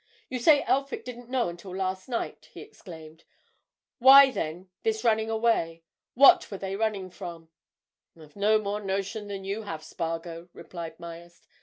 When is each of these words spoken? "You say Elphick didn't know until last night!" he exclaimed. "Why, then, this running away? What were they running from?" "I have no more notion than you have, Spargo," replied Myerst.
"You 0.29 0.39
say 0.39 0.63
Elphick 0.63 1.05
didn't 1.05 1.29
know 1.29 1.47
until 1.47 1.75
last 1.75 2.09
night!" 2.09 2.49
he 2.53 2.61
exclaimed. 2.61 3.23
"Why, 3.99 4.31
then, 4.31 4.67
this 4.81 5.03
running 5.03 5.29
away? 5.29 5.83
What 6.15 6.49
were 6.49 6.57
they 6.57 6.75
running 6.75 7.11
from?" 7.11 7.49
"I 8.17 8.21
have 8.21 8.35
no 8.35 8.57
more 8.57 8.79
notion 8.81 9.27
than 9.27 9.43
you 9.43 9.61
have, 9.61 9.83
Spargo," 9.83 10.49
replied 10.53 10.99
Myerst. 10.99 11.45